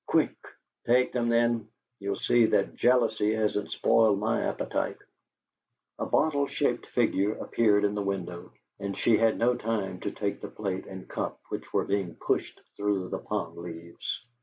[0.07, 0.35] Quick!"
[0.87, 1.69] "Take them, then.
[1.99, 4.97] You'll see that jealousy hasn't spoiled my appetite"
[5.99, 10.41] A bottle shaped figure appeared in the window and she had no time to take
[10.41, 14.25] the plate and cup which were being pushed through the palm leaves.